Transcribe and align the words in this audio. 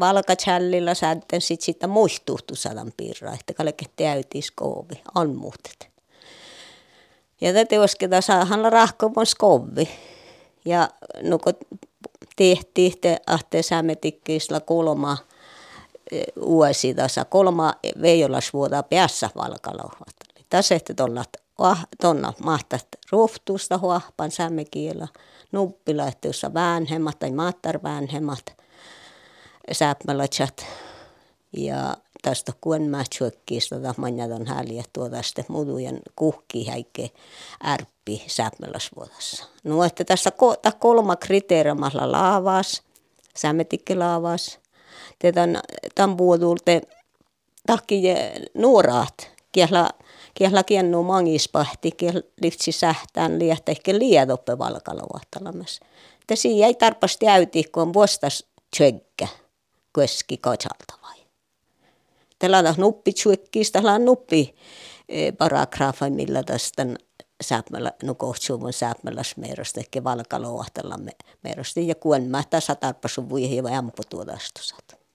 valkachällillä 0.00 0.94
säädetään 0.94 1.40
sit 1.40 1.60
sitä 1.60 1.86
muistuhtu 1.86 2.54
sadan 2.54 2.92
piirraa, 2.96 3.34
että 3.34 3.54
kalke 3.54 3.84
täytis 3.96 4.50
koovi, 4.50 5.02
on 5.14 5.36
muutet. 5.36 5.88
Ja 7.40 7.52
tätä 7.52 7.80
osketa 7.80 8.20
saahan 8.20 8.72
rahkomon 8.72 9.26
skovi. 9.26 9.88
Ja 10.64 10.88
nuko 11.22 11.52
tehtiin, 12.36 12.92
että 12.92 13.16
ahte 13.26 13.62
säämetikkiisla 13.62 14.60
kolma 14.60 15.16
vuosi 16.40 16.94
tässä 16.94 17.24
kolma 17.24 17.74
veijolasvuotta 18.02 18.82
päässä 18.82 19.30
valkalouhat. 19.36 20.14
Tässä 20.50 20.74
ehti 20.74 20.94
tuolla 20.94 21.24
tuonna 22.00 22.32
mahtat 22.44 22.86
ruhtuusta 23.10 23.78
huahpan 23.78 24.30
säämekielä, 24.30 25.08
nuppila, 25.52 26.08
että 26.08 26.28
jossa 26.28 26.54
väänhemmat 26.54 27.18
tai 27.18 27.30
maattar 27.30 27.82
sääpmälätsät 29.72 30.66
ja 31.56 31.96
tästä 32.22 32.52
kuen 32.60 32.82
mätsyökkiistä 32.82 33.76
tätä 33.76 33.94
manjaton 33.96 34.46
häliä 34.46 34.84
tuota 34.92 35.22
sitten 35.22 35.44
mudujen 35.48 36.00
kuhki 36.16 36.68
häikke 36.68 37.10
ärppi 37.66 38.22
sääpmäläsvuodassa. 38.26 39.46
No 39.64 39.84
että 39.84 40.04
tässä 40.04 40.32
kolma 40.78 41.16
kriteerimalla 41.16 42.12
laavas, 42.12 42.82
säämetikki 43.36 43.94
laavas, 43.94 44.58
tämän, 45.18 45.60
tämän 45.94 46.16
puolulta 46.16 46.72
takki 47.66 48.02
nuoraat, 48.54 49.30
kiehla, 49.52 49.90
kiehla 50.34 50.62
kiennu 50.62 51.02
mangispahti, 51.02 51.90
kiehla 51.90 52.20
liftsi 52.40 52.72
sähtään 52.72 53.38
liehtä 53.38 53.72
ehkä 53.72 53.98
liedoppe 53.98 54.58
valkalovahtalamas. 54.58 55.80
Tässä 56.26 56.48
ei 56.48 56.74
tarpasti 56.74 57.28
äyti, 57.28 57.64
kun 57.64 57.82
on 57.82 57.92
vuostas 57.92 58.44
tjögkä 58.76 59.28
keski 59.96 60.40
vai. 61.02 61.16
Tällä 62.38 62.74
nuppi 62.76 63.12
tjökkis, 63.12 63.70
tällä 63.70 63.98
nuppi 63.98 64.54
e, 65.08 65.32
paragrafa, 65.32 66.10
millä 66.10 66.42
tästä 66.42 66.86
sääpmällä, 67.40 67.92
no 68.02 68.14
kohtsuuvun 68.14 68.72
sääpmäläs 68.72 69.36
meerosta, 69.36 69.80
ehkä 69.80 70.04
valkalovahtalla 70.04 70.98
meerosta, 71.42 71.80
ja 71.80 71.94
kuen 71.94 72.22
mä 72.22 72.42
tässä 72.50 72.74
tarpasu 72.74 73.28
vuihin 73.28 73.64
ja 73.64 73.78
amputuodastusat. 73.78 75.05